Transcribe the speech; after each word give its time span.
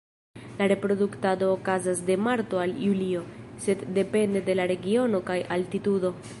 La 0.59 0.67
reproduktado 0.69 1.49
okazas 1.57 2.01
de 2.07 2.15
marto 2.29 2.59
al 2.63 2.73
julio, 2.87 3.21
sed 3.67 3.83
depende 4.01 4.43
de 4.51 4.59
la 4.61 4.67
regiono 4.75 5.25
kaj 5.33 5.41
altitudo. 5.59 6.15